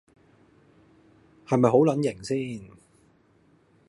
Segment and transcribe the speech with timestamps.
[1.45, 2.71] 係咪好撚型先